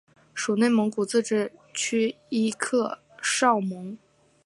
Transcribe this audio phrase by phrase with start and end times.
[0.33, 3.95] 属内蒙古自治区伊克昭盟。